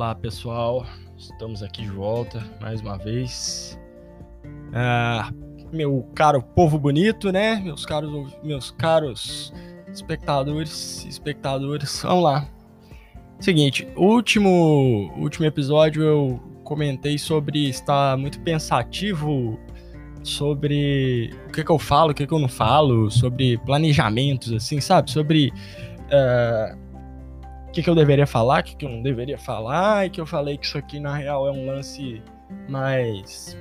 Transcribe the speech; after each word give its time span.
Olá 0.00 0.14
pessoal, 0.14 0.86
estamos 1.18 1.62
aqui 1.62 1.82
de 1.82 1.90
volta 1.90 2.42
mais 2.58 2.80
uma 2.80 2.96
vez. 2.96 3.78
Ah, 4.72 5.30
meu 5.70 6.08
caro 6.14 6.42
povo 6.42 6.78
bonito, 6.78 7.30
né? 7.30 7.56
Meus 7.56 7.84
caros, 7.84 8.34
meus 8.42 8.70
caros 8.70 9.52
espectadores, 9.92 11.04
espectadores, 11.04 12.00
vamos 12.02 12.24
lá. 12.24 12.48
Seguinte, 13.40 13.86
último, 13.94 15.12
último 15.18 15.44
episódio 15.44 16.02
eu 16.02 16.40
comentei 16.64 17.18
sobre 17.18 17.68
estar 17.68 18.16
muito 18.16 18.40
pensativo 18.40 19.60
sobre 20.22 21.30
o 21.46 21.52
que, 21.52 21.62
que 21.62 21.70
eu 21.70 21.78
falo, 21.78 22.12
o 22.12 22.14
que, 22.14 22.26
que 22.26 22.32
eu 22.32 22.38
não 22.38 22.48
falo, 22.48 23.10
sobre 23.10 23.58
planejamentos, 23.58 24.50
assim, 24.50 24.80
sabe? 24.80 25.10
Sobre 25.10 25.52
uh, 26.06 26.89
o 27.70 27.72
que, 27.72 27.84
que 27.84 27.88
eu 27.88 27.94
deveria 27.94 28.26
falar, 28.26 28.62
o 28.62 28.64
que, 28.64 28.74
que 28.74 28.84
eu 28.84 28.90
não 28.90 29.00
deveria 29.00 29.38
falar, 29.38 30.04
e 30.04 30.10
que 30.10 30.20
eu 30.20 30.26
falei 30.26 30.58
que 30.58 30.66
isso 30.66 30.76
aqui 30.76 30.98
na 30.98 31.14
real 31.14 31.46
é 31.46 31.52
um 31.52 31.66
lance 31.66 32.20
mais. 32.68 33.56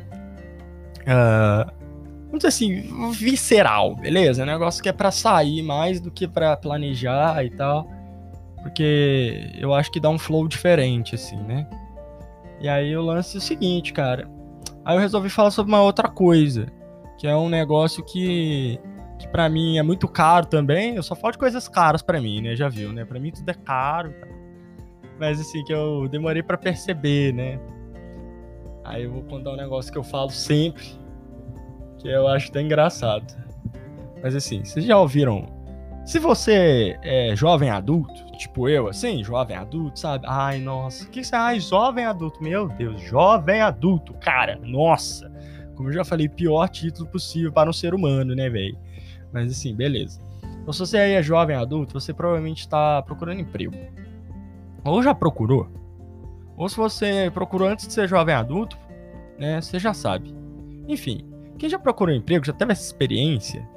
Uh, 1.01 1.71
vamos 2.25 2.39
dizer 2.39 2.47
assim, 2.47 3.11
visceral, 3.11 3.95
beleza? 3.95 4.41
É 4.41 4.43
um 4.43 4.47
negócio 4.47 4.81
que 4.81 4.89
é 4.89 4.91
para 4.91 5.11
sair 5.11 5.61
mais 5.61 6.01
do 6.01 6.09
que 6.09 6.27
para 6.27 6.57
planejar 6.57 7.45
e 7.45 7.51
tal. 7.51 7.87
Porque 8.63 9.51
eu 9.59 9.75
acho 9.75 9.91
que 9.91 9.99
dá 9.99 10.09
um 10.09 10.17
flow 10.17 10.47
diferente, 10.47 11.13
assim, 11.13 11.37
né? 11.43 11.69
E 12.59 12.67
aí 12.67 12.97
o 12.97 13.03
lance 13.03 13.37
é 13.37 13.37
o 13.37 13.41
seguinte, 13.41 13.93
cara. 13.93 14.27
Aí 14.83 14.95
eu 14.95 14.99
resolvi 14.99 15.29
falar 15.29 15.51
sobre 15.51 15.71
uma 15.71 15.83
outra 15.83 16.09
coisa, 16.09 16.65
que 17.19 17.27
é 17.27 17.35
um 17.35 17.47
negócio 17.47 18.03
que 18.03 18.79
que 19.19 19.27
para 19.27 19.49
mim 19.49 19.77
é 19.77 19.83
muito 19.83 20.07
caro 20.07 20.45
também. 20.45 20.95
Eu 20.95 21.03
só 21.03 21.13
falo 21.13 21.33
de 21.33 21.37
coisas 21.37 21.67
caras 21.67 22.01
para 22.01 22.19
mim, 22.21 22.41
né? 22.41 22.55
Já 22.55 22.69
viu, 22.69 22.91
né? 22.91 23.05
Para 23.05 23.19
mim 23.19 23.31
tudo 23.31 23.49
é 23.49 23.53
caro. 23.53 24.13
Mas 25.19 25.39
assim, 25.39 25.63
que 25.65 25.73
eu 25.73 26.07
demorei 26.07 26.41
para 26.41 26.57
perceber, 26.57 27.33
né? 27.33 27.59
Aí 28.85 29.03
eu 29.03 29.11
vou 29.11 29.21
contar 29.23 29.51
um 29.51 29.57
negócio 29.57 29.91
que 29.91 29.97
eu 29.97 30.03
falo 30.03 30.29
sempre, 30.29 30.83
que 31.99 32.07
eu 32.07 32.27
acho 32.27 32.49
até 32.49 32.61
engraçado. 32.61 33.25
Mas 34.23 34.35
assim, 34.35 34.63
vocês 34.63 34.85
já 34.85 34.97
ouviram? 34.97 35.47
Se 36.05 36.17
você 36.17 36.97
é 37.03 37.35
jovem 37.35 37.69
adulto, 37.69 38.25
tipo 38.37 38.67
eu, 38.67 38.87
assim, 38.87 39.23
jovem 39.23 39.55
adulto, 39.55 39.99
sabe? 39.99 40.25
Ai, 40.27 40.59
nossa, 40.59 41.03
o 41.03 41.09
que 41.09 41.23
você. 41.23 41.35
Ai, 41.35 41.59
jovem 41.59 42.05
adulto, 42.05 42.41
meu 42.41 42.67
Deus, 42.69 42.99
jovem 43.01 43.61
adulto, 43.61 44.13
cara, 44.15 44.57
nossa. 44.63 45.31
Como 45.75 45.89
eu 45.89 45.93
já 45.93 46.03
falei, 46.03 46.27
pior 46.27 46.67
título 46.67 47.07
possível 47.09 47.51
para 47.51 47.69
um 47.69 47.73
ser 47.73 47.93
humano, 47.93 48.33
né, 48.33 48.49
velho? 48.49 48.77
Mas 49.31 49.51
assim, 49.51 49.75
beleza. 49.75 50.21
Então, 50.61 50.73
se 50.73 50.79
você 50.79 50.97
aí 50.97 51.13
é 51.13 51.23
jovem 51.23 51.55
adulto, 51.55 51.93
você 51.93 52.13
provavelmente 52.13 52.59
está 52.59 53.01
procurando 53.01 53.39
emprego. 53.39 53.73
Ou 54.83 55.01
já 55.01 55.13
procurou. 55.13 55.67
Ou 56.55 56.67
se 56.67 56.77
você 56.77 57.31
procurou 57.33 57.67
antes 57.67 57.87
de 57.87 57.93
ser 57.93 58.07
jovem 58.07 58.35
adulto, 58.35 58.77
né, 59.37 59.61
você 59.61 59.79
já 59.79 59.93
sabe. 59.93 60.33
Enfim, 60.87 61.25
quem 61.57 61.69
já 61.69 61.79
procurou 61.79 62.13
emprego, 62.13 62.45
já 62.45 62.53
teve 62.53 62.71
essa 62.71 62.83
experiência, 62.83 63.67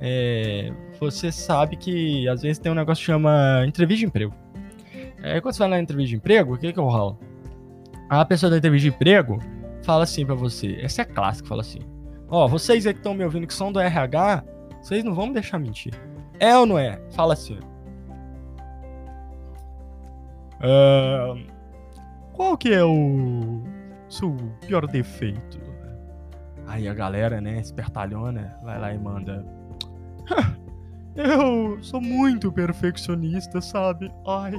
é, 0.00 0.72
você 0.98 1.30
sabe 1.30 1.76
que 1.76 2.28
às 2.28 2.42
vezes 2.42 2.58
tem 2.58 2.72
um 2.72 2.74
negócio 2.74 3.02
que 3.02 3.06
chama 3.06 3.64
entrevista 3.66 4.00
de 4.00 4.06
emprego. 4.06 4.34
É, 5.22 5.40
quando 5.40 5.54
você 5.54 5.60
vai 5.60 5.68
na 5.68 5.80
entrevista 5.80 6.10
de 6.10 6.16
emprego, 6.16 6.54
o 6.54 6.58
que 6.58 6.72
que 6.72 6.80
rola? 6.80 7.16
A 8.08 8.24
pessoa 8.24 8.50
da 8.50 8.58
entrevista 8.58 8.90
de 8.90 8.94
emprego 8.94 9.38
fala 9.82 10.04
assim 10.04 10.26
para 10.26 10.34
você, 10.34 10.78
essa 10.82 11.02
é 11.02 11.04
clássica, 11.04 11.48
fala 11.48 11.60
assim, 11.60 11.80
ó, 12.28 12.44
oh, 12.44 12.48
vocês 12.48 12.86
aí 12.86 12.92
que 12.92 12.98
estão 13.00 13.14
me 13.14 13.24
ouvindo 13.24 13.46
que 13.46 13.54
são 13.54 13.72
do 13.72 13.78
RH, 13.78 14.44
vocês 14.82 15.04
não 15.04 15.14
vão 15.14 15.28
me 15.28 15.34
deixar 15.34 15.58
mentir. 15.58 15.94
É 16.40 16.58
ou 16.58 16.66
não 16.66 16.78
é? 16.78 17.00
Fala 17.12 17.34
assim. 17.34 17.58
Uh, 20.58 21.46
qual 22.32 22.56
que 22.56 22.72
é 22.72 22.84
o 22.84 23.62
seu 24.08 24.36
pior 24.66 24.86
defeito? 24.86 25.60
Aí 26.66 26.88
a 26.88 26.94
galera, 26.94 27.40
né, 27.40 27.60
espertalhona, 27.60 28.56
vai 28.64 28.78
lá 28.78 28.92
e 28.92 28.98
manda. 28.98 29.44
Eu 31.14 31.82
sou 31.82 32.00
muito 32.00 32.50
perfeccionista, 32.50 33.60
sabe? 33.60 34.10
Ai, 34.26 34.54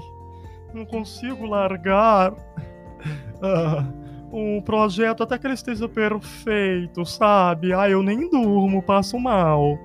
não 0.73 0.85
consigo 0.85 1.45
largar 1.45 2.31
uh, 2.33 4.03
um 4.31 4.61
projeto 4.61 5.23
até 5.23 5.37
que 5.37 5.47
ele 5.47 5.53
esteja 5.53 5.89
perfeito, 5.89 7.05
sabe? 7.05 7.73
Ai, 7.73 7.93
eu 7.93 8.03
nem 8.03 8.29
durmo, 8.29 8.83
passo 8.83 9.17
mal. 9.19 9.77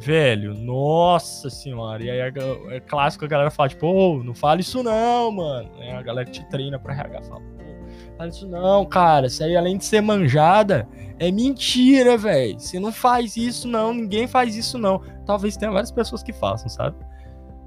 Velho, 0.00 0.54
nossa 0.54 1.50
senhora. 1.50 2.02
E 2.02 2.08
aí 2.10 2.32
é, 2.70 2.80
clássico 2.80 3.26
a 3.26 3.28
galera 3.28 3.50
fala, 3.50 3.68
tipo, 3.68 3.86
oh, 3.86 4.22
não 4.24 4.34
fala 4.34 4.60
isso 4.60 4.82
não, 4.82 5.30
mano. 5.30 5.70
É, 5.78 5.94
a 5.94 6.00
galera 6.00 6.28
te 6.28 6.42
treina 6.48 6.78
pra 6.78 6.94
RH 6.94 7.22
fala, 7.24 7.40
não 7.40 8.16
fala 8.16 8.28
isso 8.30 8.48
não, 8.48 8.86
cara. 8.86 9.26
Isso 9.26 9.44
aí, 9.44 9.54
além 9.54 9.76
de 9.76 9.84
ser 9.84 10.00
manjada, 10.00 10.88
é 11.18 11.30
mentira, 11.30 12.16
velho. 12.16 12.58
Você 12.58 12.80
não 12.80 12.90
faz 12.90 13.36
isso, 13.36 13.68
não. 13.68 13.92
Ninguém 13.92 14.26
faz 14.26 14.56
isso, 14.56 14.78
não. 14.78 15.02
Talvez 15.26 15.54
tenha 15.58 15.70
várias 15.70 15.92
pessoas 15.92 16.22
que 16.22 16.32
façam, 16.32 16.70
sabe? 16.70 16.96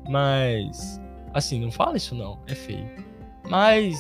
Mas, 0.09 0.99
assim, 1.35 1.61
não 1.61 1.71
fala 1.71 1.97
isso, 1.97 2.15
não. 2.15 2.41
É 2.47 2.55
feio. 2.55 2.89
Mas, 3.47 3.95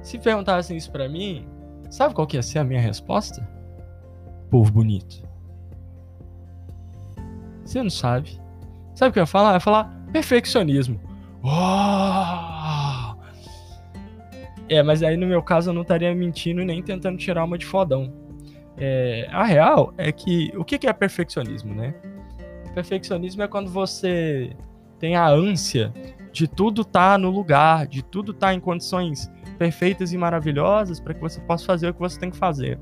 se 0.00 0.16
perguntassem 0.16 0.76
isso 0.76 0.92
pra 0.92 1.08
mim, 1.08 1.44
sabe 1.90 2.14
qual 2.14 2.24
que 2.24 2.36
ia 2.36 2.42
ser 2.42 2.60
a 2.60 2.64
minha 2.64 2.80
resposta? 2.80 3.44
Povo 4.48 4.70
bonito. 4.70 5.28
Você 7.70 7.80
não 7.84 7.90
sabe. 7.90 8.36
Sabe 8.96 9.10
o 9.10 9.12
que 9.12 9.20
eu 9.20 9.22
ia 9.22 9.26
falar? 9.26 9.50
Eu 9.50 9.54
ia 9.54 9.60
falar 9.60 9.84
perfeccionismo. 10.12 11.00
Oh! 11.40 13.14
É, 14.68 14.82
mas 14.82 15.04
aí 15.04 15.16
no 15.16 15.24
meu 15.24 15.40
caso 15.40 15.70
eu 15.70 15.74
não 15.74 15.82
estaria 15.82 16.12
mentindo 16.12 16.64
nem 16.64 16.82
tentando 16.82 17.16
tirar 17.16 17.44
uma 17.44 17.56
de 17.56 17.64
fodão. 17.64 18.12
É, 18.76 19.28
a 19.30 19.44
real 19.44 19.94
é 19.96 20.10
que 20.10 20.52
o 20.56 20.64
que 20.64 20.84
é 20.84 20.92
perfeccionismo, 20.92 21.72
né? 21.72 21.94
Perfeccionismo 22.74 23.44
é 23.44 23.46
quando 23.46 23.70
você 23.70 24.50
tem 24.98 25.14
a 25.14 25.28
ânsia 25.28 25.92
de 26.32 26.48
tudo 26.48 26.82
estar 26.82 27.12
tá 27.12 27.18
no 27.18 27.30
lugar, 27.30 27.86
de 27.86 28.02
tudo 28.02 28.32
estar 28.32 28.48
tá 28.48 28.54
em 28.54 28.58
condições 28.58 29.30
perfeitas 29.58 30.12
e 30.12 30.18
maravilhosas 30.18 30.98
para 30.98 31.14
que 31.14 31.20
você 31.20 31.40
possa 31.42 31.64
fazer 31.64 31.90
o 31.90 31.94
que 31.94 32.00
você 32.00 32.18
tem 32.18 32.30
que 32.32 32.36
fazer. 32.36 32.80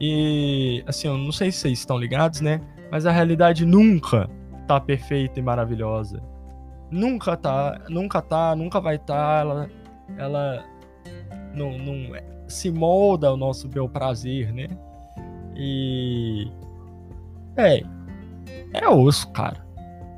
E 0.00 0.82
assim, 0.86 1.08
eu 1.08 1.18
não 1.18 1.30
sei 1.30 1.52
se 1.52 1.58
vocês 1.58 1.78
estão 1.78 1.98
ligados, 1.98 2.40
né? 2.40 2.58
Mas 2.92 3.06
a 3.06 3.10
realidade 3.10 3.64
nunca 3.64 4.28
tá 4.68 4.78
perfeita 4.78 5.40
e 5.40 5.42
maravilhosa. 5.42 6.22
Nunca 6.90 7.34
tá, 7.38 7.80
nunca 7.88 8.20
tá, 8.20 8.54
nunca 8.54 8.78
vai. 8.82 8.98
Tá, 8.98 9.38
ela, 9.40 9.70
ela 10.18 10.64
não, 11.54 11.78
não 11.78 12.12
se 12.46 12.70
molda 12.70 13.28
ao 13.28 13.36
nosso 13.38 13.66
bel 13.66 13.88
prazer, 13.88 14.52
né? 14.52 14.66
E. 15.56 16.52
É. 17.56 17.82
É 18.74 18.86
osso, 18.86 19.32
cara. 19.32 19.66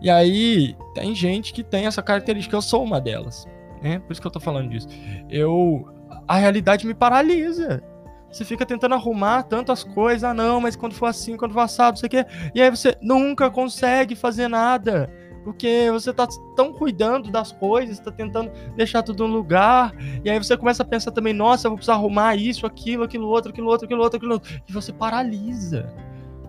E 0.02 0.10
aí, 0.10 0.76
tem 0.96 1.14
gente 1.14 1.52
que 1.52 1.62
tem 1.62 1.86
essa 1.86 2.02
característica. 2.02 2.56
Eu 2.56 2.62
sou 2.62 2.82
uma 2.82 3.00
delas. 3.00 3.46
Né? 3.80 4.00
Por 4.00 4.10
isso 4.10 4.20
que 4.20 4.26
eu 4.26 4.32
tô 4.32 4.40
falando 4.40 4.70
disso. 4.70 4.88
Eu. 5.30 5.88
A 6.26 6.38
realidade 6.38 6.88
me 6.88 6.94
paralisa. 6.94 7.84
Você 8.34 8.44
fica 8.44 8.66
tentando 8.66 8.96
arrumar 8.96 9.44
tantas 9.44 9.84
coisas, 9.84 10.24
ah 10.24 10.34
não, 10.34 10.60
mas 10.60 10.74
quando 10.74 10.92
for 10.92 11.06
assim, 11.06 11.36
quando 11.36 11.52
for 11.52 11.60
assado, 11.60 12.00
sei 12.00 12.08
o 12.08 12.10
quê. 12.10 12.26
E 12.52 12.60
aí 12.60 12.68
você 12.68 12.96
nunca 13.00 13.48
consegue 13.48 14.16
fazer 14.16 14.48
nada. 14.48 15.08
Porque 15.44 15.88
você 15.92 16.12
tá 16.12 16.26
tão 16.56 16.72
cuidando 16.72 17.30
das 17.30 17.52
coisas, 17.52 18.00
tá 18.00 18.10
tentando 18.10 18.50
deixar 18.74 19.04
tudo 19.04 19.28
no 19.28 19.34
lugar. 19.34 19.94
E 20.24 20.28
aí 20.28 20.36
você 20.36 20.56
começa 20.56 20.82
a 20.82 20.86
pensar 20.86 21.12
também, 21.12 21.32
nossa, 21.32 21.68
eu 21.68 21.70
vou 21.70 21.76
precisar 21.76 21.94
arrumar 21.94 22.34
isso, 22.34 22.66
aquilo, 22.66 23.04
aquilo 23.04 23.28
outro, 23.28 23.52
aquilo 23.52 23.68
outro, 23.68 23.84
aquilo 23.84 24.02
outro, 24.02 24.16
aquilo 24.16 24.32
outro. 24.32 24.62
E 24.68 24.72
você 24.72 24.92
paralisa. 24.92 25.94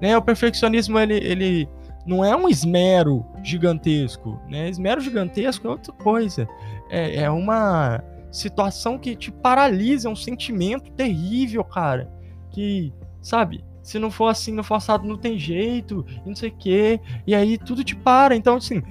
Né? 0.02 0.18
O 0.18 0.24
perfeccionismo, 0.24 0.98
ele, 0.98 1.18
ele 1.18 1.70
não 2.04 2.26
é 2.26 2.36
um 2.36 2.50
esmero 2.50 3.24
gigantesco. 3.44 4.42
Né? 4.50 4.70
Esmero 4.70 5.00
gigantesco 5.02 5.68
é 5.68 5.70
outra 5.70 5.94
coisa. 5.94 6.48
É, 6.90 7.26
é 7.26 7.30
uma 7.30 8.04
situação 8.36 8.98
que 8.98 9.16
te 9.16 9.32
paralisa, 9.32 10.10
é 10.10 10.12
um 10.12 10.16
sentimento 10.16 10.92
terrível, 10.92 11.64
cara. 11.64 12.12
Que, 12.52 12.94
sabe, 13.22 13.64
se 13.82 13.98
não 13.98 14.12
for 14.12 14.28
assim 14.28 14.52
no 14.52 14.64
passado 14.64 15.08
não 15.08 15.18
tem 15.18 15.40
jeito, 15.40 16.06
e 16.26 16.28
não 16.28 16.36
sei 16.36 16.50
o 16.50 16.58
quê. 16.58 17.00
E 17.26 17.34
aí 17.34 17.58
tudo 17.58 17.84
te 17.84 17.96
para. 17.96 18.36
Então, 18.36 18.58
assim, 18.58 18.84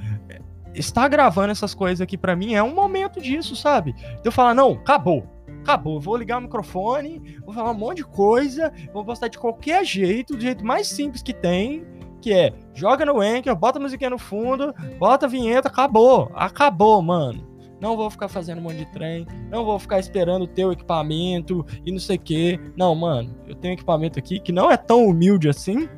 estar 0.75 1.08
gravando 1.08 1.52
essas 1.52 1.75
coisas 1.75 2.00
aqui 2.00 2.17
para 2.17 2.35
mim 2.35 2.55
é 2.55 2.62
um 2.62 2.75
momento 2.75 3.20
disso, 3.20 3.55
sabe? 3.55 3.93
De 3.93 4.20
eu 4.25 4.32
falar, 4.32 4.55
não, 4.55 4.73
acabou. 4.73 5.29
Acabou, 5.61 5.99
vou 6.00 6.17
ligar 6.17 6.38
o 6.38 6.43
microfone, 6.43 7.38
vou 7.44 7.55
falar 7.55 7.70
um 7.70 7.79
monte 7.79 7.99
de 7.99 8.05
coisa, 8.05 8.73
vou 8.93 9.05
postar 9.05 9.29
de 9.29 9.38
qualquer 9.38 9.82
jeito, 9.85 10.35
do 10.35 10.41
jeito 10.41 10.64
mais 10.64 10.87
simples 10.87 11.23
que 11.23 11.32
tem, 11.32 11.87
que 12.20 12.35
é 12.35 12.52
joga 12.75 13.06
no 13.06 13.19
Anchor, 13.19 13.56
bota 13.56 13.79
a 13.79 13.82
musiquinha 13.82 14.11
no 14.11 14.19
fundo, 14.19 14.75
bota 14.99 15.25
a 15.25 15.29
vinheta, 15.29 15.69
acabou, 15.69 16.31
acabou, 16.35 17.00
mano 17.00 17.53
não 17.80 17.96
vou 17.96 18.10
ficar 18.10 18.28
fazendo 18.28 18.58
um 18.58 18.62
monte 18.62 18.78
de 18.78 18.86
trem, 18.86 19.26
não 19.50 19.64
vou 19.64 19.78
ficar 19.78 19.98
esperando 19.98 20.42
o 20.42 20.48
teu 20.48 20.72
equipamento 20.72 21.64
e 21.84 21.92
não 21.92 21.98
sei 21.98 22.16
o 22.16 22.20
que. 22.20 22.60
Não, 22.76 22.94
mano, 22.94 23.34
eu 23.46 23.54
tenho 23.54 23.74
equipamento 23.74 24.18
aqui 24.18 24.38
que 24.40 24.52
não 24.52 24.70
é 24.70 24.76
tão 24.76 25.04
humilde 25.06 25.48
assim, 25.48 25.88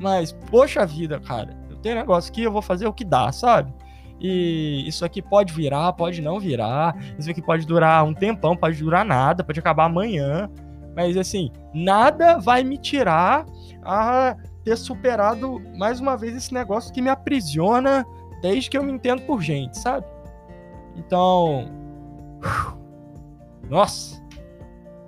mas, 0.00 0.32
poxa 0.50 0.84
vida, 0.84 1.20
cara, 1.20 1.56
eu 1.70 1.76
tenho 1.76 1.96
negócio 1.96 2.30
aqui, 2.30 2.42
eu 2.42 2.52
vou 2.52 2.62
fazer 2.62 2.86
o 2.86 2.92
que 2.92 3.04
dá, 3.04 3.30
sabe? 3.32 3.72
E 4.20 4.84
isso 4.86 5.04
aqui 5.04 5.20
pode 5.20 5.52
virar, 5.52 5.92
pode 5.92 6.22
não 6.22 6.38
virar. 6.38 6.96
Isso 7.18 7.30
aqui 7.30 7.42
pode 7.42 7.66
durar 7.66 8.04
um 8.04 8.14
tempão, 8.14 8.56
pode 8.56 8.78
durar 8.78 9.04
nada, 9.04 9.44
pode 9.44 9.58
acabar 9.58 9.84
amanhã. 9.84 10.48
Mas 10.96 11.16
assim, 11.16 11.50
nada 11.74 12.38
vai 12.38 12.62
me 12.62 12.78
tirar 12.78 13.44
a 13.84 14.36
ter 14.64 14.76
superado 14.76 15.60
mais 15.76 16.00
uma 16.00 16.16
vez 16.16 16.34
esse 16.34 16.54
negócio 16.54 16.92
que 16.92 17.02
me 17.02 17.10
aprisiona 17.10 18.06
desde 18.40 18.70
que 18.70 18.78
eu 18.78 18.82
me 18.82 18.92
entendo 18.92 19.22
por 19.22 19.42
gente, 19.42 19.78
sabe? 19.78 20.06
Então. 20.96 21.68
Nossa! 23.68 24.22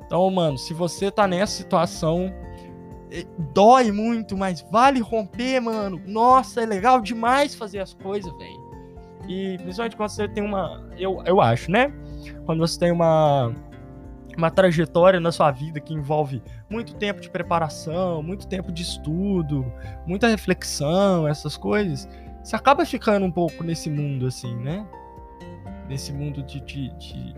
Então, 0.07 0.31
mano, 0.31 0.57
se 0.57 0.73
você 0.73 1.11
tá 1.11 1.27
nessa 1.27 1.53
situação, 1.53 2.33
eh, 3.11 3.27
dói 3.53 3.91
muito, 3.91 4.37
mas 4.37 4.65
vale 4.71 5.01
romper, 5.01 5.61
mano. 5.61 6.01
Nossa, 6.07 6.63
é 6.63 6.67
legal 6.67 7.01
demais 7.01 7.55
fazer 7.55 7.81
as 7.81 7.93
coisas, 7.93 8.33
velho. 8.39 8.67
E 9.29 9.59
principalmente 9.59 9.97
quando 9.97 10.11
você 10.11 10.29
tem 10.29 10.45
uma. 10.45 10.89
Eu, 10.97 11.23
eu 11.25 11.41
acho, 11.41 11.71
né? 11.71 11.93
Quando 12.45 12.61
você 12.61 12.79
tem 12.79 12.93
uma. 12.93 13.53
Uma 14.37 14.51
trajetória 14.51 15.19
na 15.19 15.33
sua 15.33 15.51
vida 15.51 15.81
que 15.81 15.95
envolve 15.95 16.43
muito 16.69 16.95
tempo 16.97 17.23
de 17.23 17.31
preparação, 17.31 18.23
muito 18.23 18.47
tempo 18.47 18.71
de 18.71 18.83
estudo, 18.83 19.65
muita 20.07 20.29
reflexão, 20.29 21.27
essas 21.27 21.57
coisas, 21.57 22.07
você 22.45 22.55
acaba 22.55 22.85
ficando 22.85 23.25
um 23.25 23.31
pouco 23.31 23.65
nesse 23.65 23.89
mundo, 23.89 24.27
assim, 24.27 24.55
né? 24.57 24.87
Nesse 25.89 26.13
mundo 26.13 26.43
de, 26.43 26.61
de, 26.61 26.89
de 26.99 27.35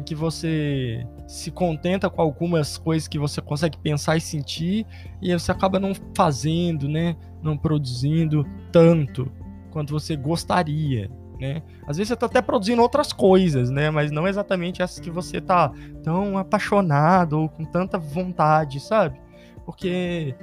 em 0.00 0.02
que 0.02 0.14
você 0.14 1.06
se 1.26 1.50
contenta 1.50 2.08
com 2.08 2.22
algumas 2.22 2.78
coisas 2.78 3.06
que 3.06 3.18
você 3.18 3.40
consegue 3.40 3.76
pensar 3.76 4.16
e 4.16 4.20
sentir, 4.20 4.86
e 5.20 5.32
você 5.32 5.52
acaba 5.52 5.78
não 5.78 5.92
fazendo, 6.16 6.88
né? 6.88 7.16
Não 7.42 7.56
produzindo 7.56 8.46
tanto 8.72 9.30
quanto 9.70 9.92
você 9.92 10.16
gostaria, 10.16 11.10
né? 11.38 11.62
Às 11.86 11.98
vezes 11.98 12.08
você 12.08 12.16
tá 12.16 12.26
até 12.26 12.40
produzindo 12.40 12.80
outras 12.80 13.12
coisas, 13.12 13.70
né? 13.70 13.90
Mas 13.90 14.10
não 14.10 14.26
exatamente 14.26 14.80
essas 14.80 14.98
que 14.98 15.10
você 15.10 15.40
tá 15.40 15.70
tão 16.02 16.38
apaixonado 16.38 17.34
ou 17.38 17.48
com 17.48 17.64
tanta 17.64 17.98
vontade, 17.98 18.80
sabe? 18.80 19.20
Porque 19.66 20.34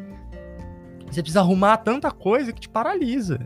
você 1.09 1.21
precisa 1.21 1.39
arrumar 1.39 1.77
tanta 1.77 2.11
coisa 2.11 2.53
que 2.53 2.61
te 2.61 2.69
paralisa, 2.69 3.39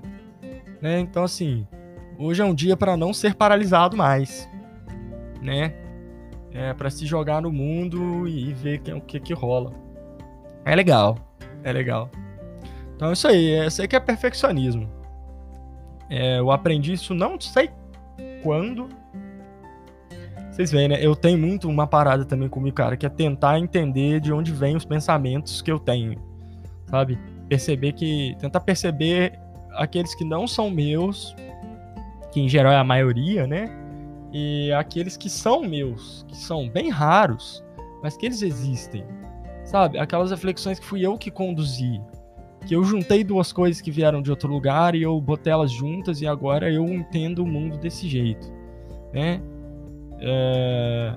né? 0.82 1.00
Então 1.00 1.24
assim, 1.24 1.66
hoje 2.22 2.42
é 2.42 2.46
um 2.46 2.54
dia 2.54 2.78
para 2.78 2.96
não 2.96 3.14
ser 3.14 3.36
paralisado 3.36 3.98
mais, 3.98 4.50
né? 5.42 5.74
é, 6.54 6.74
para 6.74 6.90
se 6.90 7.06
jogar 7.06 7.42
no 7.42 7.52
mundo 7.52 8.28
e 8.28 8.54
ver 8.54 8.80
que, 8.80 8.92
o 8.92 9.02
que 9.02 9.20
que 9.20 9.34
rola. 9.34 9.74
É 10.66 10.76
legal, 10.76 11.18
é 11.64 11.72
legal. 11.72 12.10
Então 12.96 13.10
é 13.10 13.14
isso 13.14 13.28
aí, 13.28 13.52
é 13.52 13.68
isso 13.68 13.82
aí 13.82 13.88
que 13.88 13.96
é 13.96 14.00
perfeccionismo. 14.00 14.90
É, 16.10 16.40
eu 16.40 16.52
aprendi 16.52 16.94
isso 16.94 17.14
não 17.14 17.40
sei 17.40 17.70
quando. 18.44 18.90
Vocês 20.52 20.72
veem, 20.72 20.90
né? 20.90 20.98
Eu 21.00 21.16
tenho 21.16 21.38
muito 21.38 21.70
uma 21.70 21.88
parada 21.88 22.26
também 22.26 22.50
comigo, 22.50 22.76
cara, 22.76 22.98
que 22.98 23.06
é 23.06 23.10
tentar 23.10 23.58
entender 23.58 24.20
de 24.20 24.34
onde 24.34 24.52
vêm 24.52 24.76
os 24.76 24.84
pensamentos 24.84 25.62
que 25.62 25.72
eu 25.72 25.80
tenho, 25.80 26.20
sabe? 26.88 27.18
Perceber 27.48 27.94
que. 27.94 28.36
Tentar 28.38 28.60
perceber 28.60 29.40
aqueles 29.76 30.14
que 30.14 30.26
não 30.26 30.46
são 30.46 30.70
meus, 30.70 31.34
que 32.32 32.40
em 32.40 32.50
geral 32.50 32.72
é 32.74 32.78
a 32.78 32.84
maioria, 32.84 33.46
né? 33.46 33.70
e 34.32 34.72
aqueles 34.72 35.18
que 35.18 35.30
são 35.30 35.62
meus, 35.62 36.26
que 36.28 36.38
são 36.38 36.70
bem 36.70 36.90
raros, 36.90 37.64
mas 38.02 38.16
que 38.16 38.26
eles 38.26 38.42
existem. 38.42 39.04
Sabe? 39.66 40.00
Aquelas 40.00 40.32
reflexões 40.32 40.80
que 40.80 40.86
fui 40.86 41.06
eu 41.06 41.18
que 41.18 41.30
conduzi. 41.30 42.02
Que 42.66 42.76
eu 42.76 42.84
juntei 42.84 43.24
duas 43.24 43.52
coisas 43.52 43.82
que 43.82 43.92
vieram 43.92 44.22
de 44.22 44.30
outro 44.30 44.52
lugar 44.52 44.96
e 44.96 45.02
eu 45.02 45.20
botei 45.20 45.52
elas 45.52 45.72
juntas 45.72 46.22
e 46.22 46.28
agora 46.28 46.72
eu 46.72 46.86
entendo 46.86 47.40
o 47.40 47.48
mundo 47.48 47.78
desse 47.78 48.08
jeito. 48.08 48.52
Né? 49.14 49.42
É... 50.20 51.16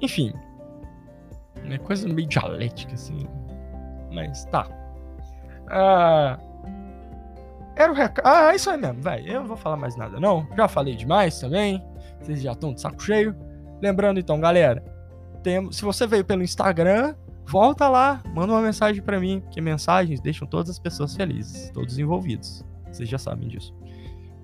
Enfim. 0.00 0.32
É 1.70 1.78
coisa 1.78 2.08
meio 2.08 2.28
dialética, 2.28 2.94
assim. 2.94 3.26
Mas 4.12 4.44
tá. 4.46 4.68
Ah, 5.68 6.38
era 7.78 7.92
o 7.92 7.94
recado. 7.94 8.26
Ah, 8.26 8.54
isso 8.54 8.68
aí 8.68 8.76
mesmo, 8.76 9.00
velho. 9.00 9.26
Eu 9.26 9.40
não 9.40 9.46
vou 9.46 9.56
falar 9.56 9.76
mais 9.76 9.96
nada, 9.96 10.18
não. 10.18 10.46
Já 10.56 10.66
falei 10.66 10.96
demais 10.96 11.38
também. 11.38 11.82
Vocês 12.20 12.42
já 12.42 12.52
estão 12.52 12.74
de 12.74 12.80
saco 12.80 13.00
cheio. 13.02 13.34
Lembrando, 13.80 14.18
então, 14.18 14.40
galera, 14.40 14.82
tem... 15.42 15.70
se 15.70 15.82
você 15.82 16.06
veio 16.06 16.24
pelo 16.24 16.42
Instagram, 16.42 17.14
volta 17.46 17.88
lá, 17.88 18.20
manda 18.34 18.52
uma 18.52 18.60
mensagem 18.60 19.00
para 19.00 19.20
mim, 19.20 19.42
que 19.52 19.60
mensagens 19.60 20.20
deixam 20.20 20.46
todas 20.46 20.70
as 20.70 20.78
pessoas 20.78 21.14
felizes, 21.14 21.70
todos 21.70 21.98
envolvidos. 21.98 22.64
Vocês 22.90 23.08
já 23.08 23.18
sabem 23.18 23.48
disso. 23.48 23.72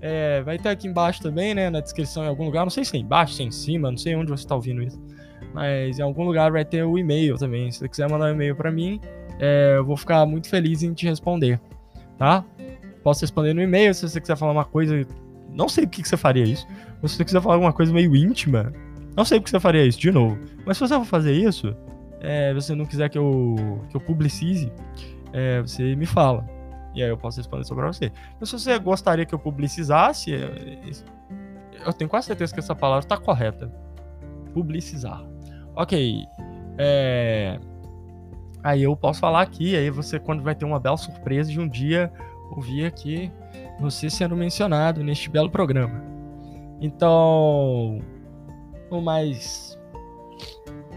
É, 0.01 0.43
vai 0.43 0.59
ter 0.59 0.69
aqui 0.69 0.87
embaixo 0.87 1.21
também, 1.21 1.55
né, 1.55 1.71
na 1.71 1.81
descrição 1.81 2.25
em 2.25 2.29
algum 2.29 2.45
lugar. 2.45 2.65
Não 2.65 2.71
sei 2.71 2.85
se 2.85 2.97
é 2.97 3.01
embaixo, 3.01 3.35
se 3.35 3.43
é 3.43 3.47
em 3.47 3.51
cima, 3.51 3.91
não 3.91 3.99
sei 3.99 4.15
onde 4.15 4.31
você 4.31 4.45
está 4.45 4.55
ouvindo 4.55 4.83
isso. 4.83 5.03
Mas 5.53 5.99
em 5.99 6.03
algum 6.03 6.25
lugar 6.25 6.53
vai 6.53 6.65
ter 6.65 6.85
o 6.85 6.97
e-mail 6.97 7.37
também. 7.37 7.71
Se 7.73 7.79
você 7.79 7.89
quiser 7.89 8.09
mandar 8.09 8.27
um 8.27 8.35
e-mail 8.35 8.55
para 8.55 8.71
mim, 8.71 9.01
é, 9.41 9.75
eu 9.77 9.85
vou 9.85 9.97
ficar 9.97 10.25
muito 10.27 10.49
feliz 10.49 10.83
em 10.83 10.93
te 10.93 11.07
responder, 11.07 11.61
tá? 12.17 12.45
Posso 13.05 13.21
responder 13.21 13.53
no 13.53 13.61
e-mail 13.61 13.95
se 13.95 14.09
você 14.09 14.19
quiser 14.19 14.37
falar 14.37 14.53
uma 14.53 14.65
coisa. 14.65 15.07
Não 15.53 15.69
sei 15.69 15.87
por 15.87 15.93
que 15.93 16.09
você 16.09 16.17
faria 16.17 16.43
isso. 16.43 16.67
Ou 17.03 17.09
se 17.09 17.17
você 17.17 17.25
quiser 17.25 17.43
falar 17.43 17.57
alguma 17.57 17.73
coisa 17.73 17.93
meio 17.93 18.17
íntima. 18.17 18.73
Não 19.15 19.25
sei 19.27 19.39
por 19.39 19.45
que 19.45 19.51
você 19.51 19.61
faria 19.61 19.85
isso, 19.85 20.01
de 20.01 20.11
novo. 20.11 20.39
Mas 20.65 20.79
se 20.79 20.89
você 20.89 20.95
for 20.95 21.05
fazer 21.05 21.33
isso, 21.33 21.77
é, 22.21 22.53
você 22.55 22.75
não 22.75 22.87
quiser 22.87 23.11
que 23.11 23.19
eu, 23.19 23.81
que 23.91 23.97
eu 23.97 24.01
publicize, 24.01 24.73
é, 25.35 25.61
você 25.61 25.95
me 25.95 26.07
fala. 26.07 26.49
E 26.95 27.03
aí 27.03 27.09
eu 27.11 27.19
posso 27.19 27.37
responder 27.37 27.65
sobre 27.65 27.87
você. 27.87 28.11
Mas 28.41 28.49
se 28.49 28.59
você 28.59 28.79
gostaria 28.79 29.27
que 29.27 29.35
eu 29.35 29.39
publicizasse, 29.39 30.35
é, 30.35 30.79
eu 31.85 31.93
tenho 31.93 32.09
quase 32.09 32.29
certeza 32.29 32.55
que 32.55 32.61
essa 32.61 32.75
palavra 32.75 33.05
está 33.05 33.19
correta. 33.19 33.71
Publicizar. 34.55 35.23
Ok. 35.77 36.25
É... 36.79 37.59
Aí 38.63 38.83
eu 38.83 38.97
posso 38.97 39.21
falar 39.21 39.43
aqui, 39.43 39.77
aí 39.77 39.91
você, 39.91 40.19
quando 40.19 40.43
vai 40.43 40.55
ter 40.55 40.65
uma 40.65 40.81
bela 40.81 40.97
surpresa 40.97 41.51
de 41.51 41.61
um 41.61 41.69
dia 41.69 42.11
ouvir 42.51 42.87
aqui 42.87 43.33
você 43.81 44.09
sendo 44.09 44.37
mencionado 44.37 45.03
neste 45.03 45.29
belo 45.29 45.51
programa. 45.51 46.03
Então, 46.81 48.01
o 48.91 49.01
mais. 49.01 49.79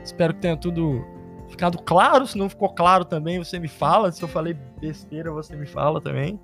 Espero 0.04 0.34
que 0.34 0.42
tenha 0.42 0.58
tudo 0.58 1.06
ficado 1.50 1.82
claro. 1.82 2.26
Se 2.28 2.38
não 2.38 2.50
ficou 2.50 2.70
claro 2.70 3.06
também, 3.06 3.40
você 3.40 3.60
me 3.60 3.68
fala. 3.68 4.12
Se 4.12 4.22
eu 4.24 4.28
falei 4.28 4.56
besteira, 4.80 5.32
você 5.32 5.56
me 5.56 5.66
fala 5.66 6.02
também. 6.02 6.40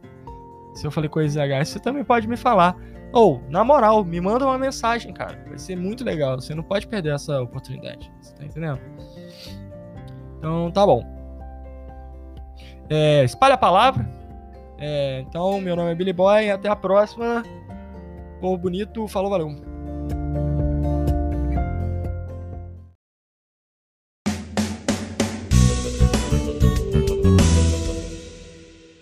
Se 0.73 0.85
eu 0.85 0.91
falei 0.91 1.09
coisas 1.09 1.35
legais, 1.35 1.69
você 1.69 1.79
também 1.79 2.03
pode 2.03 2.27
me 2.27 2.37
falar. 2.37 2.75
Ou, 3.11 3.41
na 3.47 3.63
moral, 3.63 4.03
me 4.03 4.19
manda 4.19 4.45
uma 4.45 4.57
mensagem, 4.57 5.13
cara. 5.13 5.43
Vai 5.47 5.59
ser 5.59 5.75
muito 5.75 6.03
legal. 6.03 6.39
Você 6.41 6.55
não 6.55 6.63
pode 6.63 6.87
perder 6.87 7.13
essa 7.13 7.41
oportunidade. 7.41 8.11
Você 8.19 8.33
tá 8.33 8.43
entendendo? 8.43 8.79
Então, 10.39 10.71
tá 10.71 10.85
bom. 10.85 11.03
É, 12.89 13.23
espalha 13.23 13.53
a 13.53 13.57
palavra 13.57 14.22
é, 14.85 15.21
então, 15.21 15.61
meu 15.61 15.77
nome 15.77 15.91
é 15.91 15.95
Billy 15.95 16.11
Boy, 16.11 16.49
até 16.49 16.67
a 16.67 16.75
próxima. 16.75 17.41
Povo 18.41 18.57
bonito, 18.57 19.07
falou, 19.07 19.29
valeu. 19.29 19.72